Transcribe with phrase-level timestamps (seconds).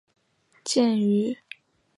[0.63, 1.43] 建于明永乐年间。